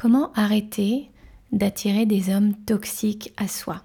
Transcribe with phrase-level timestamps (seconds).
[0.00, 1.10] Comment arrêter
[1.52, 3.84] d'attirer des hommes toxiques à soi?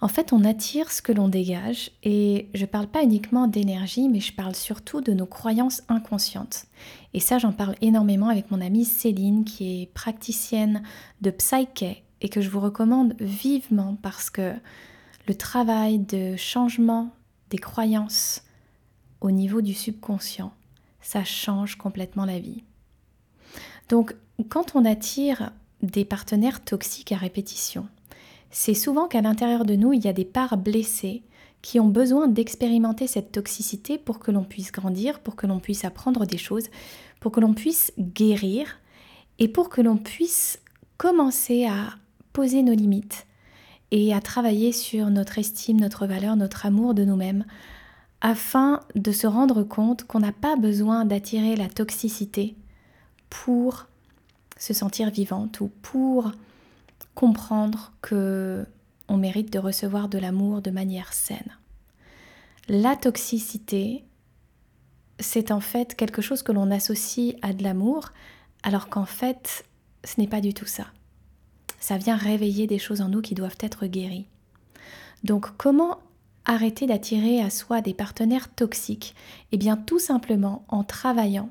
[0.00, 4.08] En fait, on attire ce que l'on dégage et je ne parle pas uniquement d'énergie,
[4.08, 6.64] mais je parle surtout de nos croyances inconscientes.
[7.12, 10.82] Et ça, j'en parle énormément avec mon amie Céline qui est praticienne
[11.20, 14.54] de Psyche et que je vous recommande vivement parce que
[15.28, 17.10] le travail de changement
[17.50, 18.42] des croyances
[19.20, 20.54] au niveau du subconscient,
[21.02, 22.64] ça change complètement la vie.
[23.88, 24.14] Donc,
[24.48, 25.50] quand on attire
[25.82, 27.86] des partenaires toxiques à répétition,
[28.50, 31.22] c'est souvent qu'à l'intérieur de nous, il y a des parts blessées
[31.60, 35.84] qui ont besoin d'expérimenter cette toxicité pour que l'on puisse grandir, pour que l'on puisse
[35.84, 36.66] apprendre des choses,
[37.20, 38.78] pour que l'on puisse guérir
[39.38, 40.60] et pour que l'on puisse
[40.98, 41.94] commencer à
[42.32, 43.26] poser nos limites
[43.90, 47.44] et à travailler sur notre estime, notre valeur, notre amour de nous-mêmes,
[48.20, 52.56] afin de se rendre compte qu'on n'a pas besoin d'attirer la toxicité
[53.30, 53.86] pour
[54.58, 56.32] se sentir vivante ou pour
[57.14, 58.66] comprendre que
[59.08, 61.58] on mérite de recevoir de l'amour de manière saine.
[62.68, 64.04] La toxicité,
[65.20, 68.12] c'est en fait quelque chose que l'on associe à de l'amour,
[68.62, 69.66] alors qu'en fait,
[70.04, 70.86] ce n'est pas du tout ça.
[71.78, 74.26] Ça vient réveiller des choses en nous qui doivent être guéries.
[75.22, 75.98] Donc comment
[76.46, 79.14] arrêter d'attirer à soi des partenaires toxiques?
[79.52, 81.50] Eh bien tout simplement en travaillant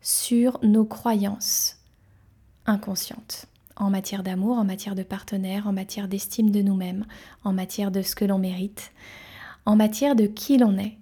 [0.00, 1.76] sur nos croyances
[2.66, 7.06] inconscientes en matière d'amour, en matière de partenaire, en matière d'estime de nous-mêmes,
[7.44, 8.92] en matière de ce que l'on mérite,
[9.66, 10.96] en matière de qui l'on est.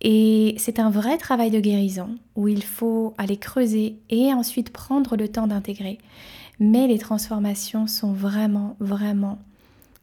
[0.00, 5.16] Et c'est un vrai travail de guérison où il faut aller creuser et ensuite prendre
[5.16, 5.98] le temps d'intégrer.
[6.58, 9.38] Mais les transformations sont vraiment, vraiment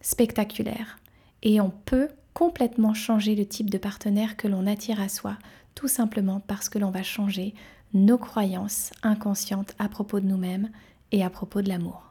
[0.02, 1.00] spectaculaires.
[1.44, 5.38] Et on peut complètement changer le type de partenaire que l'on attire à soi,
[5.75, 7.53] tout simplement parce que l'on va changer
[7.94, 10.70] nos croyances inconscientes à propos de nous-mêmes
[11.12, 12.09] et à propos de l'amour.